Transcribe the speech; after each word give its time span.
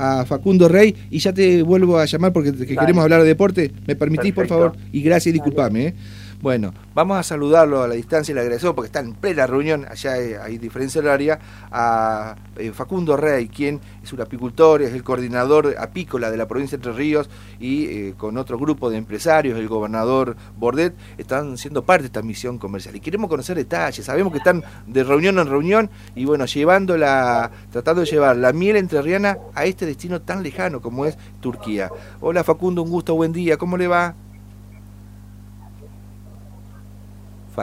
a 0.00 0.24
Facundo 0.24 0.68
Rey 0.68 0.94
y 1.10 1.18
ya 1.18 1.32
te 1.32 1.62
vuelvo 1.62 1.98
a 1.98 2.06
llamar 2.06 2.32
porque 2.32 2.52
queremos 2.52 3.02
hablar 3.02 3.20
de 3.20 3.28
deporte. 3.28 3.70
¿Me 3.86 3.94
permitís, 3.94 4.32
por 4.32 4.46
favor? 4.46 4.72
Y 4.92 5.02
gracias 5.02 5.26
y 5.30 5.32
disculpame. 5.32 5.88
¿eh? 5.88 5.94
Bueno, 6.42 6.72
vamos 6.94 7.18
a 7.18 7.22
saludarlo 7.22 7.82
a 7.82 7.88
la 7.88 7.94
distancia 7.94 8.32
y 8.32 8.34
le 8.34 8.40
agradecemos 8.40 8.74
porque 8.74 8.86
está 8.86 9.00
en 9.00 9.12
plena 9.12 9.46
reunión, 9.46 9.84
allá 9.86 10.12
hay 10.14 10.56
diferencia 10.56 11.02
horaria, 11.02 11.38
a 11.70 12.34
eh, 12.56 12.72
Facundo 12.72 13.14
Rey, 13.14 13.48
quien 13.48 13.78
es 14.02 14.10
un 14.14 14.22
apicultor, 14.22 14.80
es 14.80 14.94
el 14.94 15.04
coordinador 15.04 15.74
apícola 15.78 16.30
de 16.30 16.38
la 16.38 16.48
provincia 16.48 16.78
de 16.78 16.88
Entre 16.88 16.92
Ríos 16.98 17.28
y 17.58 17.84
eh, 17.84 18.14
con 18.16 18.38
otro 18.38 18.56
grupo 18.56 18.88
de 18.88 18.96
empresarios, 18.96 19.58
el 19.58 19.68
gobernador 19.68 20.34
Bordet, 20.56 20.94
están 21.18 21.58
siendo 21.58 21.84
parte 21.84 22.04
de 22.04 22.06
esta 22.06 22.22
misión 22.22 22.56
comercial. 22.56 22.96
Y 22.96 23.00
queremos 23.00 23.28
conocer 23.28 23.58
detalles, 23.58 24.06
sabemos 24.06 24.32
que 24.32 24.38
están 24.38 24.64
de 24.86 25.04
reunión 25.04 25.38
en 25.38 25.46
reunión 25.46 25.90
y 26.14 26.24
bueno, 26.24 26.46
llevando 26.46 26.96
la, 26.96 27.50
tratando 27.70 28.00
de 28.00 28.06
llevar 28.06 28.38
la 28.38 28.54
miel 28.54 28.76
entrerriana 28.76 29.36
a 29.54 29.66
este 29.66 29.84
destino 29.84 30.22
tan 30.22 30.42
lejano 30.42 30.80
como 30.80 31.04
es 31.04 31.18
Turquía. 31.40 31.90
Hola 32.20 32.44
Facundo, 32.44 32.82
un 32.82 32.88
gusto, 32.88 33.14
buen 33.14 33.34
día, 33.34 33.58
¿cómo 33.58 33.76
le 33.76 33.88
va? 33.88 34.14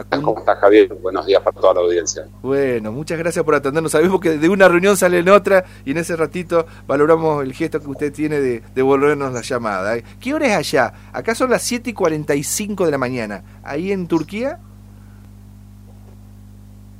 ¿Cómo 0.05 0.39
estás, 0.39 0.57
Javier? 0.59 0.93
Buenos 0.93 1.25
días 1.25 1.41
para 1.41 1.59
toda 1.59 1.73
la 1.75 1.81
audiencia. 1.81 2.27
Bueno, 2.41 2.91
muchas 2.91 3.17
gracias 3.17 3.43
por 3.43 3.55
atendernos. 3.55 3.91
Sabemos 3.91 4.19
que 4.19 4.37
de 4.37 4.49
una 4.49 4.67
reunión 4.67 4.97
sale 4.97 5.19
en 5.19 5.29
otra 5.29 5.65
y 5.85 5.91
en 5.91 5.97
ese 5.97 6.15
ratito 6.15 6.65
valoramos 6.87 7.43
el 7.43 7.53
gesto 7.53 7.79
que 7.79 7.87
usted 7.87 8.13
tiene 8.13 8.39
de 8.39 8.63
devolvernos 8.75 9.33
la 9.33 9.41
llamada. 9.41 9.97
¿eh? 9.97 10.03
¿Qué 10.19 10.33
hora 10.33 10.47
es 10.47 10.53
allá? 10.53 10.93
Acá 11.13 11.35
son 11.35 11.49
las 11.49 11.61
7 11.63 11.89
y 11.89 11.93
45 11.93 12.85
de 12.85 12.91
la 12.91 12.97
mañana. 12.97 13.43
¿Ahí 13.63 13.91
en 13.91 14.07
Turquía? 14.07 14.59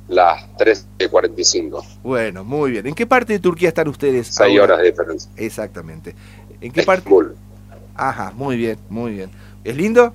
Las 0.08 0.46
3 0.56 0.86
y 0.98 1.08
45. 1.08 1.84
Bueno, 2.02 2.44
muy 2.44 2.70
bien. 2.70 2.86
¿En 2.86 2.94
qué 2.94 3.06
parte 3.06 3.34
de 3.34 3.38
Turquía 3.38 3.68
están 3.68 3.88
ustedes? 3.88 4.28
6 4.28 4.58
horas 4.60 4.78
de 4.78 4.84
diferencia. 4.84 5.30
Exactamente. 5.36 6.14
¿En 6.60 6.72
qué 6.72 6.82
parte? 6.82 7.10
Ajá, 7.94 8.32
muy 8.34 8.56
bien, 8.56 8.78
muy 8.88 9.12
bien. 9.12 9.30
¿Es 9.64 9.76
lindo? 9.76 10.14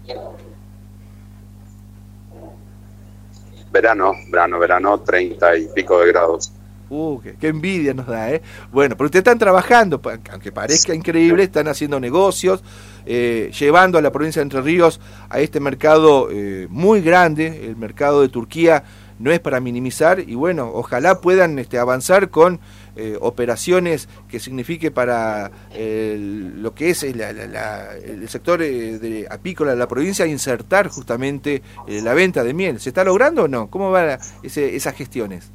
Verano, 3.74 4.14
verano, 4.30 4.60
verano, 4.60 5.00
30 5.00 5.58
y 5.58 5.68
pico 5.74 6.00
de 6.00 6.08
grados. 6.10 6.54
Uh, 6.92 7.20
qué, 7.40 7.48
envidia 7.48 7.96
nos 7.96 8.06
da, 8.06 8.30
¿eh? 8.30 8.42
Bueno, 8.72 8.96
pero 8.96 9.06
ustedes 9.06 9.22
están 9.22 9.40
trabajando, 9.40 10.00
aunque 10.32 10.52
parezca 10.52 10.94
increíble, 10.94 11.42
están 11.42 11.68
haciendo 11.68 12.00
negocios, 12.00 12.64
eh, 13.08 13.52
llevando 13.58 13.98
a 13.98 14.02
la 14.04 14.12
provincia 14.12 14.42
de 14.42 14.44
Entre 14.44 14.62
Ríos 14.62 15.02
a 15.28 15.40
este 15.40 15.60
mercado 15.60 16.30
eh, 16.32 16.68
muy 16.70 17.02
grande, 17.02 17.66
el 17.66 17.78
mercado 17.78 18.22
de 18.22 18.30
Turquía 18.30 18.84
no 19.24 19.32
es 19.32 19.40
para 19.40 19.62
minimizar 19.62 20.20
y 20.20 20.36
bueno, 20.36 20.70
ojalá 20.74 21.22
puedan 21.22 21.58
este, 21.58 21.80
avanzar 21.80 22.30
con 22.30 22.60
eh, 22.98 23.18
operaciones 23.22 24.10
que 24.28 24.38
signifique 24.38 24.92
para 24.92 25.50
lo 25.74 26.76
que 26.76 26.90
es 26.90 27.04
el 27.04 28.28
sector 28.28 28.62
eh, 28.62 29.00
de 29.00 29.26
apícola 29.32 29.72
de 29.72 29.78
la 29.78 29.88
provincia 29.88 30.28
insertar 30.28 30.90
justamente 30.90 31.62
eh, 31.88 32.02
la 32.02 32.14
venta 32.14 32.44
de 32.44 32.54
miel. 32.54 32.82
¿Se 32.82 32.90
está 32.90 33.06
logrando 33.06 33.44
o 33.44 33.48
no? 33.48 33.70
¿Cómo 33.70 33.92
van 33.92 34.20
esas 34.44 34.94
gestiones? 34.94 35.50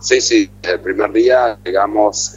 Sí, 0.00 0.20
sí, 0.22 0.50
el 0.62 0.80
primer 0.80 1.12
día 1.12 1.58
llegamos 1.62 2.36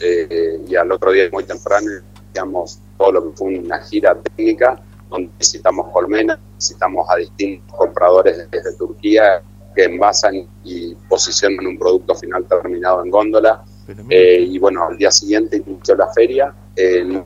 y 0.67 0.75
al 0.75 0.91
otro 0.91 1.13
día 1.13 1.29
muy 1.31 1.45
temprano 1.45 1.87
digamos 2.33 2.79
todo 2.97 3.13
lo 3.13 3.31
que 3.31 3.37
fue 3.37 3.57
una 3.57 3.79
gira 3.79 4.19
técnica 4.21 4.81
donde 5.09 5.31
visitamos 5.37 5.91
colmenas, 5.91 6.39
visitamos 6.55 7.09
a 7.09 7.15
distintos 7.15 7.75
compradores 7.75 8.49
desde 8.49 8.75
Turquía 8.75 9.41
que 9.75 9.83
envasan 9.85 10.47
y 10.63 10.95
posicionan 11.07 11.65
un 11.65 11.77
producto 11.77 12.15
final 12.15 12.45
terminado 12.45 13.03
en 13.03 13.09
góndola. 13.09 13.63
Eh, 14.09 14.39
y 14.41 14.59
bueno, 14.59 14.85
al 14.85 14.97
día 14.97 15.11
siguiente 15.11 15.63
inició 15.65 15.95
la 15.95 16.07
feria. 16.13 16.53
Eh, 16.75 17.23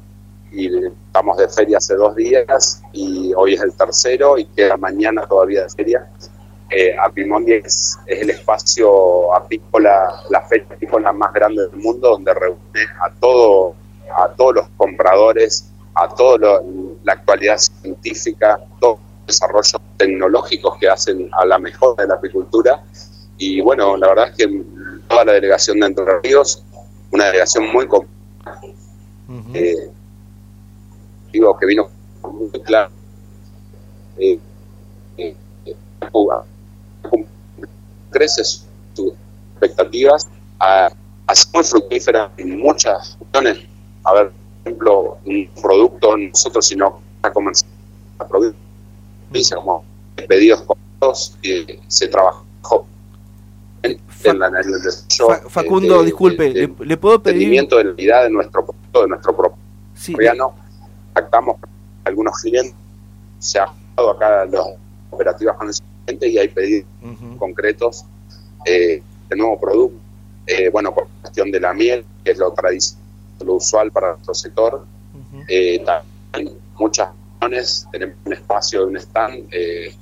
y 0.54 0.86
estamos 0.86 1.38
de 1.38 1.50
feria 1.50 1.78
hace 1.78 1.96
dos 1.96 2.16
días 2.16 2.84
y 2.92 3.34
hoy 3.36 3.56
es 3.56 3.62
el 3.62 3.74
tercero 3.74 4.38
y 4.38 4.46
queda 4.46 4.78
mañana 4.78 5.26
todavía 5.26 5.64
de 5.64 5.70
feria. 5.70 6.08
Eh, 6.70 6.96
Apimondia 6.98 7.58
es, 7.58 7.98
el 8.08 8.30
espacio 8.30 9.34
apícola, 9.36 10.12
la 10.30 10.42
feria 10.42 10.68
apícola 10.72 11.12
más 11.12 11.34
grande 11.34 11.68
del 11.68 11.80
mundo 11.80 12.10
donde 12.10 12.34
reúne 12.34 12.82
a, 13.02 13.12
todo, 13.20 13.76
a 14.16 14.30
todos 14.30 14.56
los 14.56 14.68
compradores, 14.78 15.72
a 15.96 16.08
toda 16.10 16.62
la 17.04 17.14
actualidad 17.14 17.58
científica, 17.58 18.60
todo 18.80 19.00
desarrollos 19.26 19.76
tecnológicos 19.98 20.78
que 20.78 20.90
hacen 20.90 21.30
a 21.34 21.46
la 21.46 21.58
mejora 21.60 22.04
de 22.04 22.10
la 22.10 22.16
apicultura. 22.16 22.84
Y 23.38 23.62
bueno, 23.62 23.98
la 23.98 24.08
verdad 24.08 24.30
es 24.30 24.36
que 24.36 24.64
toda 25.08 25.26
la 25.26 25.34
delegación 25.34 25.80
de 25.80 25.88
Entre 25.88 26.20
Ríos, 26.22 26.64
una 27.12 27.26
delegación 27.26 27.72
muy 27.72 27.88
eh, 29.54 29.90
digo 31.32 31.58
que 31.58 31.66
vino 31.66 31.90
muy 32.32 32.50
claro. 32.62 32.92
Eh, 34.18 34.40
eh, 35.18 35.36
crece 38.12 38.44
sus 38.44 39.14
expectativas 39.54 40.28
a, 40.60 40.92
a 41.26 41.36
ser 41.36 41.48
muy 41.54 41.64
fructífera 41.64 42.32
en 42.38 42.60
muchas 42.60 43.18
opciones. 43.20 43.60
A 44.04 44.14
ver, 44.14 44.32
ejemplo, 44.66 45.18
un 45.26 45.50
producto 45.62 46.18
nosotros, 46.18 46.66
sino 46.66 47.02
a 47.22 47.32
comenzar 47.32 47.70
a 48.20 48.28
producir 48.28 48.56
como 49.56 49.84
pedidos 50.28 50.64
y 51.42 51.66
se 51.88 52.08
trabajó 52.08 52.88
en, 53.82 54.00
la, 54.40 54.50
Facundo, 55.50 56.04
disculpe, 56.04 56.70
le, 56.80 56.98
puedo 56.98 57.22
pedir 57.22 57.68
de 57.68 57.84
la 57.84 57.92
unidad 57.92 58.24
de 58.24 58.30
nuestro 58.30 58.66
producto, 58.66 59.02
de 59.02 59.08
nuestro 59.10 59.36
propio 59.36 59.58
sí. 59.94 60.16
Actamos 61.14 61.58
algunos 62.06 62.40
clientes, 62.40 62.74
se 63.40 63.60
ha 63.60 63.68
dado 63.98 64.12
acá 64.12 64.46
los 64.46 64.68
operativas 65.10 65.58
con 65.58 65.68
el 65.68 65.76
cliente 66.06 66.28
y 66.30 66.38
hay 66.38 66.48
pedidos 66.48 66.88
concretos 67.38 68.06
eh, 68.66 69.04
de 69.30 69.36
nuevo 69.36 69.60
producto. 69.60 70.00
Eh, 70.48 70.70
bueno, 70.70 70.94
por 70.94 71.08
cuestión 71.22 71.52
de 71.52 71.60
la 71.60 71.74
miel, 71.74 72.06
que 72.24 72.32
es 72.32 72.38
lo 72.38 72.52
tradicional, 72.54 73.03
lo 73.44 73.56
usual 73.56 73.92
para 73.92 74.12
nuestro 74.12 74.34
sector. 74.34 74.86
eh, 75.48 75.84
también 75.84 76.58
muchas 76.78 77.10
tenemos 77.92 78.16
un 78.26 78.34
espacio, 78.34 78.88
un 78.88 78.98
stand 78.98 79.48
eh, 79.52 79.94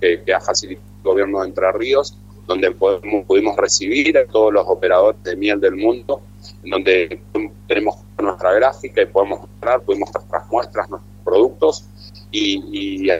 que, 0.00 0.34
ha 0.34 0.40
facilitado 0.40 0.86
el 0.98 1.02
gobierno 1.04 1.40
de 1.40 1.48
Entre 1.48 1.72
Ríos, 1.72 2.18
donde 2.46 2.70
podemos, 2.72 3.24
pudimos 3.26 3.56
recibir 3.56 4.18
a 4.18 4.26
todos 4.26 4.52
los 4.52 4.66
operadores 4.66 5.22
de 5.22 5.36
miel 5.36 5.60
del 5.60 5.76
mundo, 5.76 6.22
donde 6.64 7.20
tenemos 7.66 7.96
nuestra 8.18 8.52
gráfica 8.52 9.02
y 9.02 9.06
podemos 9.06 9.42
mostrar, 9.42 9.80
pudimos 9.82 10.10
nuestras 10.12 10.50
muestras, 10.50 10.90
nuestros 10.90 11.12
productos 11.24 11.84
y, 12.30 13.04
y 13.04 13.10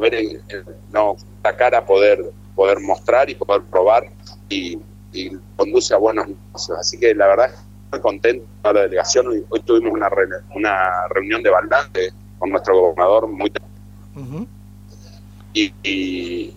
ver 0.00 0.14
en, 0.14 0.42
no, 0.92 1.16
la 1.44 1.56
cara 1.56 1.84
poder, 1.86 2.32
poder 2.54 2.80
mostrar 2.80 3.30
y 3.30 3.34
poder 3.34 3.62
probar 3.62 4.04
y, 4.48 4.78
conduce 5.56 5.94
a 5.94 5.96
buenos 5.96 6.28
negocios. 6.28 6.78
Así 6.78 7.00
que 7.00 7.14
la 7.14 7.26
verdad 7.26 7.46
estoy 7.46 7.65
contento 8.00 8.46
con 8.62 8.74
la 8.74 8.82
delegación. 8.82 9.44
Hoy, 9.48 9.60
tuvimos 9.60 9.92
una, 9.92 10.08
una 10.54 11.08
reunión 11.10 11.42
de 11.42 11.50
balance 11.50 12.12
con 12.38 12.50
nuestro 12.50 12.78
gobernador 12.78 13.26
muy 13.26 13.50
y, 15.52 16.52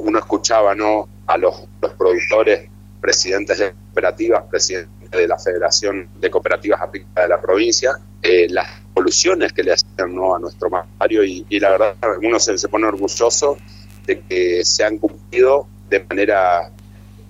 uno 0.00 0.18
escuchaba 0.18 0.74
no 0.74 1.08
a 1.26 1.36
los, 1.36 1.66
productores 1.98 2.68
presidentes 3.00 3.58
de 3.58 3.72
cooperativas 3.72 4.44
presidentes 4.44 5.10
de 5.10 5.28
la 5.28 5.38
Federación 5.38 6.08
de 6.18 6.30
Cooperativas 6.30 6.80
Apícolas 6.80 7.24
de 7.24 7.28
la 7.28 7.40
provincia 7.40 7.98
eh, 8.22 8.46
las 8.48 8.66
soluciones 8.94 9.52
que 9.52 9.62
le 9.62 9.72
hacían 9.72 10.14
¿no? 10.14 10.34
a 10.34 10.38
nuestro 10.38 10.70
mario 10.70 11.22
y, 11.24 11.44
la 11.60 11.70
verdad 11.70 11.94
uno 12.22 12.38
se, 12.38 12.56
se 12.56 12.68
pone 12.68 12.86
orgulloso 12.86 13.58
de 14.06 14.20
que 14.20 14.64
se 14.64 14.84
han 14.84 14.98
cumplido 14.98 15.66
de 15.90 16.04
manera 16.08 16.70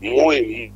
muy, 0.01 0.43
muy, 0.43 0.73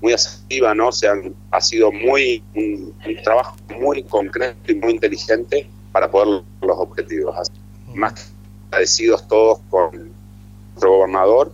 muy 0.00 0.12
asertiva, 0.12 0.74
¿no? 0.74 0.92
Se 0.92 1.08
han, 1.08 1.34
ha 1.50 1.60
sido 1.60 1.90
muy 1.92 2.42
un, 2.54 2.94
trabajo 3.22 3.56
muy 3.78 4.02
concreto 4.02 4.72
y 4.72 4.74
muy 4.74 4.92
inteligente 4.92 5.68
para 5.92 6.10
poder 6.10 6.42
los 6.60 6.78
objetivos. 6.78 7.50
más 7.94 8.32
agradecidos 8.70 9.28
todos 9.28 9.58
con 9.68 10.12
nuestro 10.70 10.96
gobernador, 10.96 11.52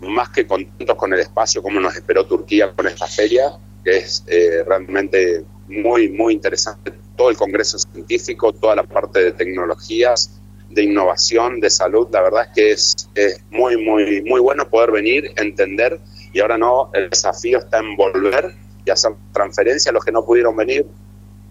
más 0.00 0.28
que 0.30 0.46
contentos 0.46 0.96
con 0.96 1.12
el 1.12 1.20
espacio, 1.20 1.62
como 1.62 1.80
nos 1.80 1.94
esperó 1.94 2.26
Turquía 2.26 2.72
con 2.72 2.86
esta 2.86 3.06
feria, 3.06 3.56
que 3.84 3.98
es 3.98 4.24
eh, 4.26 4.64
realmente 4.66 5.44
muy, 5.68 6.08
muy 6.08 6.34
interesante. 6.34 6.92
Todo 7.16 7.30
el 7.30 7.36
congreso 7.36 7.78
científico, 7.78 8.52
toda 8.52 8.76
la 8.76 8.82
parte 8.82 9.22
de 9.22 9.32
tecnologías, 9.32 10.40
de 10.68 10.82
innovación, 10.82 11.60
de 11.60 11.70
salud, 11.70 12.08
la 12.12 12.22
verdad 12.22 12.48
es 12.48 12.54
que 12.54 12.70
es, 12.72 13.08
es 13.14 13.44
muy, 13.50 13.76
muy, 13.76 14.22
muy 14.22 14.40
bueno 14.40 14.68
poder 14.68 14.90
venir, 14.90 15.30
entender, 15.36 16.00
y 16.32 16.40
ahora 16.40 16.58
no, 16.58 16.90
el 16.92 17.10
desafío 17.10 17.58
está 17.58 17.78
en 17.78 17.96
volver 17.96 18.54
y 18.84 18.90
hacer 18.90 19.12
transferencia 19.32 19.90
a 19.90 19.92
los 19.92 20.04
que 20.04 20.12
no 20.12 20.24
pudieron 20.24 20.56
venir, 20.56 20.86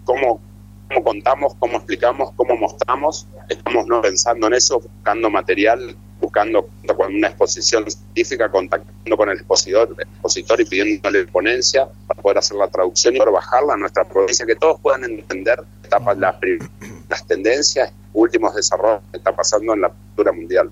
cómo 0.04 0.40
cómo 0.88 1.02
contamos, 1.02 1.54
cómo 1.58 1.78
explicamos, 1.78 2.32
cómo 2.36 2.56
mostramos. 2.56 3.26
Estamos 3.48 3.86
no 3.86 4.00
pensando 4.00 4.46
en 4.46 4.54
eso, 4.54 4.80
buscando 4.80 5.30
material, 5.30 5.96
buscando 6.20 6.68
con 6.96 7.14
una 7.14 7.28
exposición 7.28 7.90
científica, 7.90 8.50
contactando 8.50 9.16
con 9.16 9.28
el 9.28 9.38
expositor, 9.38 9.96
expositor 9.98 10.60
y 10.60 10.64
pidiéndole 10.64 11.26
ponencia 11.26 11.88
poder 12.22 12.38
hacer 12.38 12.56
la 12.56 12.68
traducción 12.68 13.14
y 13.14 13.18
bajarla 13.18 13.74
a 13.74 13.76
nuestra 13.76 14.04
provincia, 14.04 14.46
que 14.46 14.56
todos 14.56 14.80
puedan 14.80 15.04
entender 15.04 15.62
las, 15.90 16.36
las 17.08 17.26
tendencias, 17.26 17.92
últimos 18.12 18.54
desarrollos 18.54 19.02
que 19.10 19.18
está 19.18 19.34
pasando 19.34 19.74
en 19.74 19.82
la 19.82 19.90
cultura 19.90 20.32
mundial. 20.32 20.70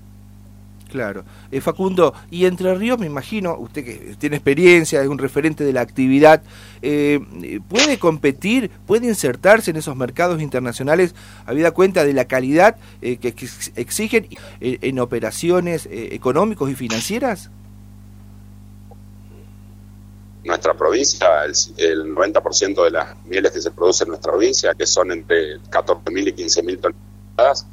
Claro. 0.95 1.25
Eh, 1.51 1.59
Facundo, 1.59 2.13
y 2.31 2.45
Entre 2.45 2.73
Ríos, 2.73 2.97
me 2.97 3.05
imagino, 3.05 3.57
usted 3.57 3.83
que 3.83 4.15
tiene 4.17 4.37
experiencia, 4.37 5.01
es 5.01 5.09
un 5.09 5.17
referente 5.17 5.65
de 5.65 5.73
la 5.73 5.81
actividad, 5.81 6.41
eh, 6.81 7.19
¿puede 7.67 7.99
competir, 7.99 8.71
puede 8.87 9.07
insertarse 9.07 9.71
en 9.71 9.75
esos 9.75 9.93
mercados 9.97 10.41
internacionales, 10.41 11.13
habida 11.45 11.71
cuenta 11.71 12.05
de 12.05 12.13
la 12.13 12.29
calidad 12.29 12.77
eh, 13.01 13.17
que 13.17 13.35
exigen 13.75 14.29
en 14.61 14.99
operaciones 14.99 15.89
económicos 15.91 16.71
y 16.71 16.75
financieras? 16.75 17.49
Nuestra 20.45 20.75
provincia, 20.75 21.27
el, 21.43 22.15
90% 22.15 22.85
de 22.85 22.91
las 22.91 23.17
mieles 23.25 23.51
que 23.51 23.59
se 23.59 23.71
producen 23.71 24.05
en 24.05 24.09
nuestra 24.11 24.31
provincia, 24.31 24.73
que 24.73 24.85
son 24.85 25.11
entre 25.11 25.59
14.000 25.59 26.29
y 26.29 26.33
15.000 26.45 26.79
toneladas, 26.79 27.67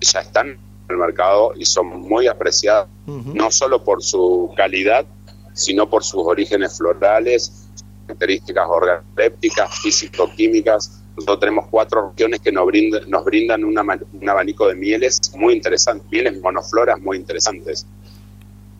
ya 0.00 0.20
están 0.20 0.71
el 0.92 0.98
mercado 0.98 1.52
y 1.56 1.64
son 1.64 1.86
muy 1.86 2.26
apreciadas, 2.26 2.88
no 3.06 3.50
solo 3.50 3.82
por 3.82 4.02
su 4.02 4.52
calidad, 4.56 5.06
sino 5.52 5.88
por 5.88 6.04
sus 6.04 6.22
orígenes 6.24 6.78
florales, 6.78 7.68
características 8.06 8.66
organolépticas, 8.68 9.78
físico-químicas. 9.80 11.02
Nosotros 11.16 11.40
tenemos 11.40 11.66
cuatro 11.70 12.10
regiones 12.10 12.40
que 12.40 12.52
nos 12.52 12.66
brindan, 12.66 13.02
nos 13.08 13.24
brindan 13.24 13.64
un 13.64 14.28
abanico 14.28 14.68
de 14.68 14.74
mieles 14.74 15.20
muy 15.34 15.54
interesantes, 15.54 16.10
mieles 16.10 16.40
monofloras 16.40 17.00
muy 17.00 17.18
interesantes. 17.18 17.86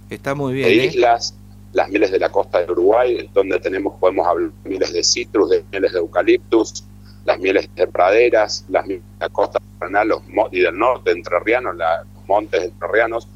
Está 0.09 0.35
muy 0.35 0.55
bien. 0.55 0.69
De 0.69 0.75
¿eh? 0.75 0.87
islas, 0.87 1.35
las 1.73 1.89
mieles 1.89 2.11
de 2.11 2.19
la 2.19 2.31
costa 2.31 2.61
de 2.61 2.71
Uruguay, 2.71 3.31
donde 3.33 3.59
tenemos, 3.59 3.99
podemos 3.99 4.27
hablar 4.27 4.51
de 4.63 4.71
mieles 4.71 4.93
de 4.93 5.03
citrus, 5.03 5.51
de 5.51 5.65
mieles 5.71 5.93
de 5.93 5.99
eucaliptus, 5.99 6.85
las 7.25 7.39
mieles 7.39 7.69
de 7.75 7.87
praderas, 7.87 8.65
las 8.69 8.87
mieles 8.87 9.05
de 9.05 9.27
la 9.27 9.29
costa 9.29 9.61
los, 10.05 10.23
y 10.53 10.61
del 10.61 10.79
norte 10.79 11.11
entrerrianos, 11.11 11.77
los 11.77 12.29
montes 12.29 12.63
entrerrianos, 12.63 13.29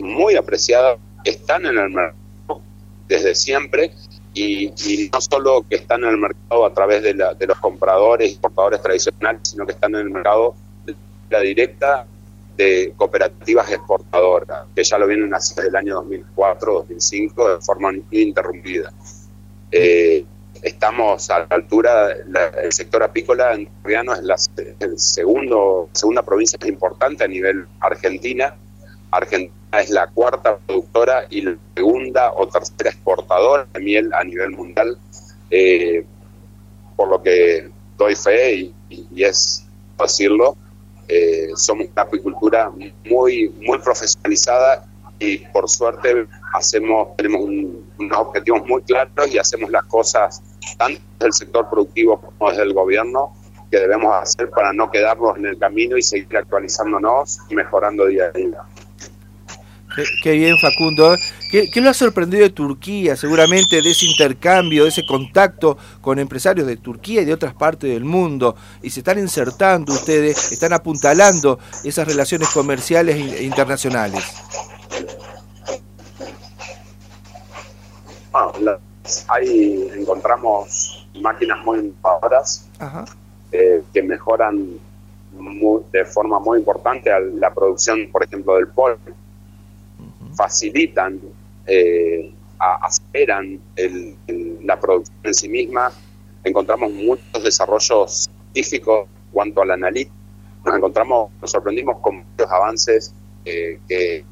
muy 0.00 0.36
apreciadas, 0.36 0.98
están 1.24 1.66
en 1.66 1.78
el 1.78 1.90
mercado 1.90 2.62
desde 3.08 3.34
siempre 3.34 3.92
y, 4.34 5.10
no 5.12 5.20
solo 5.20 5.64
que 5.68 5.76
están 5.76 6.04
en 6.04 6.10
el 6.10 6.18
mercado 6.18 6.66
a 6.66 6.74
través 6.74 7.02
de, 7.02 7.14
los 7.14 7.58
compradores 7.58 8.28
y 8.28 8.32
exportadores 8.32 8.82
tradicionales, 8.82 9.40
sino 9.44 9.64
que 9.64 9.72
están 9.72 9.94
en 9.94 10.02
el 10.02 10.10
mercado 10.10 10.54
de 10.84 10.94
la 11.30 11.40
directa 11.40 12.06
de 12.56 12.92
cooperativas 12.96 13.70
exportadoras, 13.70 14.64
que 14.74 14.84
ya 14.84 14.98
lo 14.98 15.06
vienen 15.06 15.32
haciendo 15.34 15.62
desde 15.62 15.70
el 15.70 15.76
año 15.76 15.94
2004, 15.96 16.72
2005 16.72 17.48
de 17.48 17.60
forma 17.60 17.92
ininterrumpida. 18.10 18.92
Eh, 19.70 20.24
estamos 20.62 21.30
a 21.30 21.40
la 21.40 21.46
altura, 21.50 22.08
el 22.62 22.72
sector 22.72 23.02
apícola 23.02 23.54
en 23.54 23.68
Riano 23.84 24.14
es 24.14 24.22
la 24.22 24.36
el 24.80 24.98
segundo, 24.98 25.88
segunda 25.92 26.22
provincia 26.22 26.58
más 26.60 26.68
importante 26.68 27.24
a 27.24 27.28
nivel 27.28 27.66
Argentina. 27.80 28.56
Argentina 29.10 29.80
es 29.80 29.90
la 29.90 30.08
cuarta 30.08 30.58
productora 30.58 31.26
y 31.30 31.42
la 31.42 31.56
segunda 31.74 32.32
o 32.32 32.48
tercera 32.48 32.90
exportadora 32.90 33.66
de 33.72 33.80
miel 33.80 34.12
a 34.12 34.24
nivel 34.24 34.50
mundial, 34.50 34.98
eh, 35.50 36.04
por 36.96 37.08
lo 37.08 37.22
que 37.22 37.70
doy 37.96 38.14
fe 38.14 38.72
y, 38.88 39.22
es 39.22 39.64
decirlo, 39.98 40.56
eh, 41.08 41.50
somos 41.54 41.86
una 41.92 42.02
apicultura 42.02 42.70
muy, 43.04 43.48
muy 43.48 43.78
profesionalizada 43.78 44.84
y 45.18 45.38
por 45.38 45.68
suerte 45.68 46.26
hacemos 46.52 47.16
tenemos 47.16 47.42
unos 47.42 48.18
objetivos 48.18 48.66
muy 48.66 48.82
claros 48.82 49.28
y 49.32 49.38
hacemos 49.38 49.70
las 49.70 49.84
cosas 49.86 50.42
tanto 50.76 51.00
desde 51.14 51.26
el 51.26 51.32
sector 51.32 51.70
productivo 51.70 52.20
como 52.20 52.50
desde 52.50 52.64
el 52.64 52.74
gobierno 52.74 53.32
que 53.70 53.78
debemos 53.78 54.14
hacer 54.14 54.50
para 54.50 54.72
no 54.72 54.90
quedarnos 54.90 55.36
en 55.38 55.46
el 55.46 55.58
camino 55.58 55.96
y 55.96 56.02
seguir 56.02 56.36
actualizándonos 56.36 57.38
y 57.48 57.54
mejorando 57.54 58.06
día 58.06 58.26
a 58.26 58.30
día. 58.30 58.62
Qué, 60.22 60.32
bien, 60.32 60.58
Facundo. 60.58 61.16
¿Qué, 61.50 61.70
¿Qué, 61.70 61.80
lo 61.80 61.88
ha 61.88 61.94
sorprendido 61.94 62.42
de 62.42 62.50
Turquía, 62.50 63.16
seguramente, 63.16 63.80
de 63.80 63.90
ese 63.90 64.04
intercambio, 64.04 64.82
de 64.82 64.90
ese 64.90 65.06
contacto 65.06 65.78
con 66.02 66.18
empresarios 66.18 66.66
de 66.66 66.76
Turquía 66.76 67.22
y 67.22 67.24
de 67.24 67.32
otras 67.32 67.54
partes 67.54 67.90
del 67.90 68.04
mundo? 68.04 68.56
Y 68.82 68.90
se 68.90 69.00
están 69.00 69.18
insertando 69.18 69.94
ustedes, 69.94 70.52
están 70.52 70.74
apuntalando 70.74 71.58
esas 71.82 72.06
relaciones 72.06 72.48
comerciales 72.50 73.16
e 73.16 73.44
internacionales. 73.44 74.22
Ahí 79.28 79.90
encontramos 79.94 81.06
máquinas 81.14 81.64
muy 81.64 81.78
innovadoras 81.78 82.68
eh, 83.52 83.82
que 83.92 84.02
mejoran 84.02 84.78
de 85.92 86.04
forma 86.04 86.38
muy 86.38 86.58
importante 86.58 87.10
la 87.34 87.52
producción, 87.52 88.08
por 88.10 88.24
ejemplo, 88.24 88.54
del 88.56 88.68
polen, 88.68 88.98
facilitan, 90.34 91.20
eh, 91.66 92.32
aceleran 92.58 93.60
la 94.62 94.80
producción 94.80 95.18
en 95.24 95.34
sí 95.34 95.48
misma. 95.48 95.92
Encontramos 96.44 96.90
muchos 96.92 97.42
desarrollos 97.42 98.30
científicos 98.52 99.08
cuanto 99.32 99.62
al 99.62 99.72
analítica. 99.72 100.14
Nos 100.64 100.76
encontramos, 100.76 101.30
nos 101.40 101.50
sorprendimos 101.50 101.98
con 102.00 102.16
muchos 102.16 102.50
avances 102.50 103.14
eh, 103.44 103.78
que, 103.86 104.24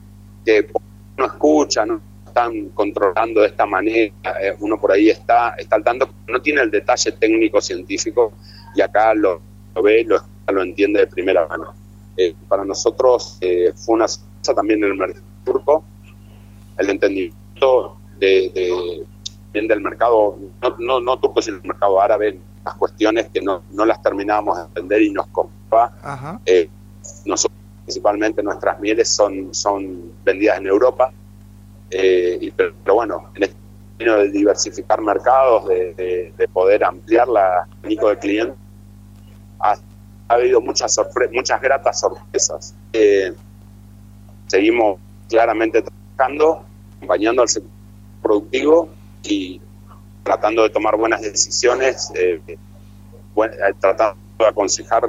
que 0.44 0.68
no 1.16 1.26
escuchan, 1.26 2.00
están 2.34 2.70
controlando 2.70 3.42
de 3.42 3.46
esta 3.46 3.64
manera, 3.64 4.12
eh, 4.42 4.56
uno 4.58 4.80
por 4.80 4.90
ahí 4.90 5.08
está, 5.08 5.54
está 5.56 5.76
al 5.76 5.84
tanto, 5.84 6.10
no 6.26 6.42
tiene 6.42 6.62
el 6.62 6.70
detalle 6.70 7.12
técnico 7.12 7.60
científico 7.60 8.32
y 8.74 8.80
acá 8.80 9.14
lo, 9.14 9.40
ve, 9.80 10.02
lo, 10.04 10.20
lo 10.48 10.62
entiende 10.62 10.98
de 11.00 11.06
primera 11.06 11.46
mano. 11.46 11.74
Eh, 12.16 12.34
para 12.48 12.64
nosotros 12.64 13.38
eh, 13.40 13.72
fue 13.76 13.94
una 13.94 14.08
sorpresa 14.08 14.52
también 14.52 14.82
en 14.82 14.90
el 14.90 14.96
mercado 14.96 15.24
turco, 15.44 15.84
el 16.76 16.90
entendimiento 16.90 17.98
de, 18.18 19.04
del 19.52 19.80
mercado, 19.80 20.36
no, 20.60 20.74
no, 20.78 21.00
no 21.00 21.18
turco, 21.20 21.40
sino 21.40 21.58
el 21.58 21.68
mercado 21.68 22.00
árabe, 22.00 22.40
las 22.64 22.74
cuestiones 22.74 23.28
que 23.32 23.40
no, 23.42 23.62
no 23.70 23.86
las 23.86 24.02
terminábamos 24.02 24.56
de 24.56 24.64
entender 24.64 25.02
y 25.02 25.10
nos 25.10 25.28
compra. 25.28 25.92
nosotros 27.24 27.58
principalmente 27.84 28.42
nuestras 28.42 28.80
mieles 28.80 29.08
son, 29.08 29.54
son 29.54 30.12
vendidas 30.24 30.58
en 30.58 30.66
Europa, 30.66 31.12
eh, 31.96 32.38
y, 32.40 32.50
pero, 32.50 32.74
bueno, 32.92 33.30
en 33.36 33.44
este 33.44 33.56
camino 33.96 34.18
de 34.18 34.30
diversificar 34.30 35.00
mercados, 35.00 35.68
de, 35.68 36.48
poder 36.52 36.82
ampliar 36.82 37.28
la 37.28 37.68
abanico 37.78 38.08
de 38.08 38.18
clientes, 38.18 38.56
ha, 39.60 39.76
habido 40.26 40.60
muchas, 40.60 40.98
muchas 41.30 41.60
gratas 41.60 42.00
sorpresas. 42.00 42.74
Eh, 42.92 43.32
seguimos 44.48 44.98
claramente 45.28 45.82
trabajando, 45.82 46.64
acompañando 46.96 47.42
al 47.42 47.48
sector 47.48 47.70
productivo 48.20 48.88
y 49.22 49.60
tratando 50.24 50.64
de 50.64 50.70
tomar 50.70 50.96
buenas 50.96 51.22
decisiones, 51.22 52.10
eh, 52.16 52.40
tratando 53.78 54.16
de 54.38 54.46
aconsejar 54.46 55.06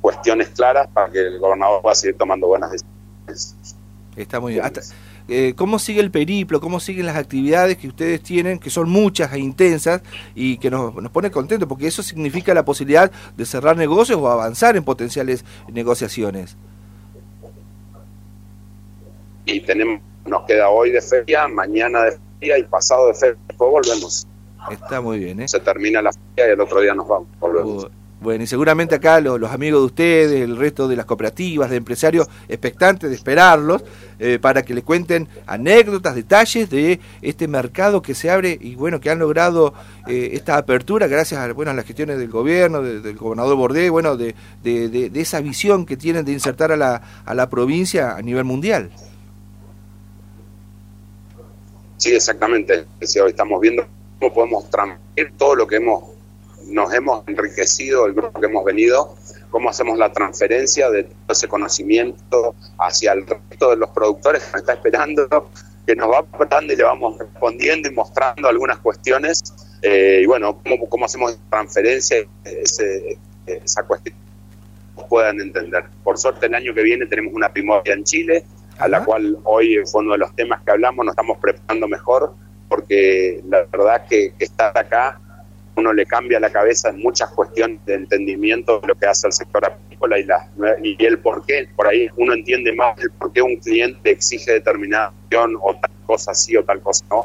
cuestiones 0.00 0.48
claras 0.48 0.88
para 0.88 1.10
que 1.10 1.18
el 1.18 1.38
gobernador 1.38 1.82
pueda 1.82 1.94
seguir 1.94 2.16
tomando 2.16 2.46
buenas 2.46 2.70
decisiones. 2.70 3.76
Está 4.16 4.40
muy 4.40 4.54
bien. 4.54 4.64
Eh, 5.28 5.54
cómo 5.56 5.78
sigue 5.78 6.00
el 6.00 6.10
periplo, 6.10 6.60
cómo 6.60 6.80
siguen 6.80 7.06
las 7.06 7.16
actividades 7.16 7.76
que 7.76 7.88
ustedes 7.88 8.22
tienen, 8.22 8.58
que 8.58 8.70
son 8.70 8.90
muchas 8.90 9.32
e 9.32 9.38
intensas 9.38 10.02
y 10.34 10.58
que 10.58 10.70
nos, 10.70 10.94
nos 10.94 11.10
pone 11.10 11.30
contentos, 11.30 11.68
porque 11.68 11.86
eso 11.86 12.02
significa 12.02 12.54
la 12.54 12.64
posibilidad 12.64 13.10
de 13.36 13.46
cerrar 13.46 13.76
negocios 13.76 14.18
o 14.18 14.28
avanzar 14.28 14.76
en 14.76 14.84
potenciales 14.84 15.44
negociaciones. 15.72 16.56
Y 19.44 19.60
tenemos, 19.60 20.00
nos 20.26 20.44
queda 20.44 20.68
hoy 20.68 20.90
de 20.90 21.00
feria, 21.00 21.48
mañana 21.48 22.04
de 22.04 22.18
feria 22.38 22.58
y 22.58 22.62
pasado 22.64 23.08
de 23.08 23.14
feria, 23.14 23.38
después 23.48 23.70
volvemos. 23.70 24.26
Está 24.70 25.00
muy 25.00 25.18
bien, 25.18 25.40
¿eh? 25.40 25.48
Se 25.48 25.60
termina 25.60 26.00
la 26.00 26.12
feria 26.12 26.50
y 26.50 26.52
el 26.52 26.60
otro 26.60 26.80
día 26.80 26.94
nos 26.94 27.08
vamos, 27.08 27.28
volvemos. 27.40 27.88
Bueno, 28.22 28.44
y 28.44 28.46
seguramente 28.46 28.94
acá 28.94 29.20
los, 29.20 29.50
amigos 29.50 29.80
de 29.80 29.86
ustedes, 29.86 30.42
el 30.42 30.56
resto 30.56 30.86
de 30.86 30.94
las 30.94 31.06
cooperativas, 31.06 31.70
de 31.70 31.76
empresarios, 31.76 32.28
expectantes 32.48 33.10
de 33.10 33.16
esperarlos 33.16 33.82
eh, 34.20 34.38
para 34.40 34.62
que 34.62 34.74
les 34.74 34.84
cuenten 34.84 35.26
anécdotas, 35.44 36.14
detalles 36.14 36.70
de 36.70 37.00
este 37.20 37.48
mercado 37.48 38.00
que 38.00 38.14
se 38.14 38.30
abre 38.30 38.56
y 38.60 38.76
bueno, 38.76 39.00
que 39.00 39.10
han 39.10 39.18
logrado 39.18 39.74
eh, 40.06 40.30
esta 40.34 40.56
apertura 40.56 41.08
gracias 41.08 41.40
a, 41.40 41.52
bueno, 41.52 41.72
a 41.72 41.74
las 41.74 41.84
gestiones 41.84 42.16
del 42.16 42.28
gobierno, 42.28 42.80
del 42.80 43.16
gobernador 43.16 43.56
Bordé, 43.56 43.90
bueno, 43.90 44.16
de, 44.16 44.36
de, 44.62 45.10
esa 45.14 45.40
visión 45.40 45.84
que 45.84 45.96
tienen 45.96 46.24
de 46.24 46.30
insertar 46.30 46.70
a 46.70 46.76
la, 46.76 47.02
a 47.24 47.34
la 47.34 47.50
provincia 47.50 48.14
a 48.14 48.22
nivel 48.22 48.44
mundial. 48.44 48.92
Sí, 51.96 52.14
exactamente. 52.14 52.84
Estamos 53.00 53.60
viendo 53.60 53.84
cómo 54.20 54.32
podemos 54.32 54.70
transmitir 54.70 55.32
todo 55.36 55.56
lo 55.56 55.66
que 55.66 55.76
hemos 55.76 56.11
nos 56.66 56.92
hemos 56.94 57.24
enriquecido 57.26 58.06
el 58.06 58.14
grupo 58.14 58.40
que 58.40 58.46
hemos 58.46 58.64
venido, 58.64 59.14
cómo 59.50 59.70
hacemos 59.70 59.98
la 59.98 60.12
transferencia 60.12 60.90
de 60.90 61.04
todo 61.04 61.14
ese 61.28 61.48
conocimiento 61.48 62.54
hacia 62.78 63.12
el 63.12 63.26
resto 63.26 63.70
de 63.70 63.76
los 63.76 63.90
productores 63.90 64.42
que 64.44 64.52
nos 64.52 64.60
está 64.60 64.72
esperando, 64.74 65.50
que 65.86 65.96
nos 65.96 66.10
va 66.10 66.20
esperando 66.20 66.72
y 66.72 66.76
le 66.76 66.84
vamos 66.84 67.18
respondiendo 67.18 67.88
y 67.88 67.92
mostrando 67.92 68.48
algunas 68.48 68.78
cuestiones 68.78 69.42
Eh, 69.82 70.20
y 70.22 70.26
bueno, 70.26 70.60
¿cómo, 70.62 70.88
cómo 70.88 71.06
hacemos 71.06 71.36
transferencia, 71.50 72.18
ese, 72.44 73.18
esa 73.46 73.82
cuestión 73.82 74.14
puedan 75.08 75.40
entender. 75.40 75.84
Por 76.04 76.16
suerte 76.16 76.46
el 76.46 76.54
año 76.54 76.72
que 76.72 76.82
viene 76.82 77.06
tenemos 77.06 77.34
una 77.34 77.52
primoria 77.52 77.92
en 77.92 78.04
Chile, 78.04 78.44
a 78.78 78.88
la 78.88 79.04
cual 79.04 79.38
hoy 79.44 79.78
fue 79.90 80.02
uno 80.02 80.12
de 80.12 80.18
los 80.18 80.34
temas 80.34 80.62
que 80.62 80.70
hablamos, 80.70 81.04
nos 81.04 81.12
estamos 81.12 81.38
preparando 81.38 81.88
mejor, 81.88 82.32
porque 82.68 83.42
la 83.46 83.66
verdad 83.70 84.06
que, 84.08 84.32
que 84.38 84.44
estar 84.44 84.76
acá 84.78 85.20
uno 85.76 85.92
le 85.92 86.06
cambia 86.06 86.38
la 86.38 86.50
cabeza 86.50 86.90
en 86.90 86.98
muchas 86.98 87.30
cuestiones 87.30 87.84
de 87.86 87.94
entendimiento 87.94 88.80
de 88.80 88.88
lo 88.88 88.94
que 88.94 89.06
hace 89.06 89.26
el 89.26 89.32
sector 89.32 89.64
apícola 89.64 90.18
y, 90.18 90.24
la, 90.24 90.48
y 90.82 91.04
el 91.04 91.18
por 91.18 91.44
qué. 91.46 91.68
Por 91.74 91.86
ahí 91.86 92.08
uno 92.16 92.34
entiende 92.34 92.72
más 92.72 92.98
el 92.98 93.10
por 93.12 93.32
qué 93.32 93.42
un 93.42 93.56
cliente 93.56 94.10
exige 94.10 94.52
determinada 94.52 95.12
acción 95.24 95.56
o 95.60 95.74
tal 95.74 95.90
cosa 96.06 96.34
sí 96.34 96.56
o 96.56 96.64
tal 96.64 96.80
cosa 96.80 97.04
no. 97.10 97.24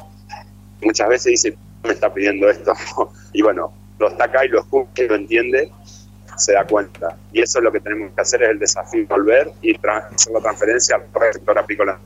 Muchas 0.82 1.10
veces 1.10 1.26
dice, 1.32 1.58
me 1.84 1.92
está 1.92 2.14
pidiendo 2.14 2.50
esto. 2.50 2.74
y 3.34 3.42
bueno, 3.42 3.74
lo 4.00 4.10
está 4.10 4.26
acá 4.26 4.46
y 4.46 4.50
lo 4.50 4.60
escucha 4.60 5.04
y 5.04 5.08
lo 5.08 5.16
entiende, 5.16 5.72
se 6.38 6.54
da 6.54 6.66
cuenta. 6.66 7.18
Y 7.32 7.42
eso 7.42 7.60
es 7.60 7.64
lo 7.64 7.72
que 7.72 7.80
tenemos 7.80 8.12
que 8.14 8.22
hacer, 8.22 8.44
es 8.44 8.50
el 8.50 8.60
desafío 8.60 9.06
volver 9.08 9.52
y 9.62 9.76
hacer 9.76 10.34
la 10.34 10.40
transferencia 10.40 10.96
al 10.96 11.34
sector 11.34 11.58
apícola 11.58 12.00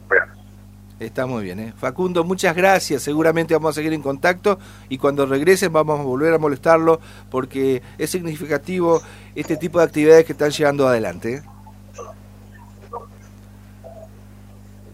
Está 1.01 1.25
muy 1.25 1.43
bien, 1.43 1.59
¿eh? 1.59 1.73
Facundo, 1.75 2.23
muchas 2.23 2.55
gracias. 2.55 3.01
Seguramente 3.01 3.55
vamos 3.55 3.71
a 3.71 3.73
seguir 3.73 3.91
en 3.91 4.03
contacto 4.03 4.59
y 4.87 4.99
cuando 4.99 5.25
regresen 5.25 5.73
vamos 5.73 5.99
a 5.99 6.03
volver 6.03 6.31
a 6.31 6.37
molestarlo 6.37 7.01
porque 7.31 7.81
es 7.97 8.11
significativo 8.11 9.01
este 9.33 9.57
tipo 9.57 9.79
de 9.79 9.85
actividades 9.85 10.25
que 10.25 10.33
están 10.33 10.51
llevando 10.51 10.87
adelante. 10.87 11.33
¿eh? 11.33 11.43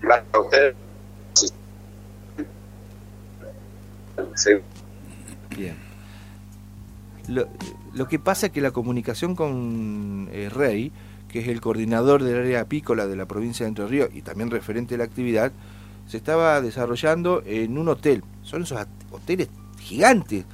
Gracias 0.01 0.27
a 0.31 0.39
usted. 0.39 0.75
Bien. 5.57 5.75
Lo, 7.27 8.07
que 8.07 8.17
pasa 8.17 8.45
es 8.45 8.53
que 8.53 8.61
la 8.61 8.71
comunicación 8.71 9.35
con 9.35 10.29
eh, 10.31 10.47
Rey, 10.47 10.93
que 11.27 11.39
es 11.39 11.49
el 11.49 11.59
coordinador 11.59 12.23
del 12.23 12.37
área 12.37 12.61
apícola 12.61 13.07
de 13.07 13.17
la 13.17 13.25
provincia 13.25 13.65
de 13.65 13.69
Entre 13.71 13.85
Ríos 13.87 14.09
y 14.13 14.21
también 14.21 14.49
referente 14.49 14.95
a 14.95 14.99
la 14.99 15.03
actividad, 15.03 15.51
se 16.07 16.17
estaba 16.17 16.61
desarrollando 16.61 17.43
en 17.45 17.77
un 17.77 17.89
hotel. 17.89 18.23
Son 18.41 18.63
esos 18.63 18.79
hoteles 19.11 19.49
gigantes 19.79 20.45